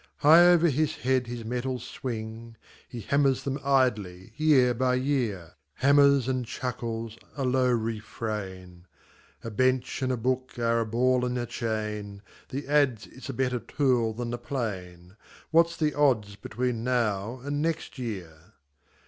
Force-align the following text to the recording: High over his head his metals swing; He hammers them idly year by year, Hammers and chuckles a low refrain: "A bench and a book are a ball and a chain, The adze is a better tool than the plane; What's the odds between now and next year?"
High 0.17 0.43
over 0.47 0.67
his 0.67 0.95
head 0.95 1.27
his 1.27 1.45
metals 1.45 1.83
swing; 1.85 2.55
He 2.89 3.01
hammers 3.01 3.43
them 3.43 3.59
idly 3.63 4.33
year 4.35 4.73
by 4.73 4.95
year, 4.95 5.53
Hammers 5.75 6.27
and 6.27 6.43
chuckles 6.43 7.19
a 7.37 7.45
low 7.45 7.69
refrain: 7.69 8.87
"A 9.43 9.51
bench 9.51 10.01
and 10.01 10.11
a 10.11 10.17
book 10.17 10.57
are 10.57 10.79
a 10.79 10.87
ball 10.87 11.23
and 11.23 11.37
a 11.37 11.45
chain, 11.45 12.23
The 12.49 12.63
adze 12.67 13.05
is 13.11 13.29
a 13.29 13.33
better 13.33 13.59
tool 13.59 14.13
than 14.13 14.31
the 14.31 14.39
plane; 14.39 15.17
What's 15.51 15.77
the 15.77 15.93
odds 15.93 16.35
between 16.35 16.83
now 16.83 17.39
and 17.43 17.61
next 17.61 17.99
year?" 17.99 18.53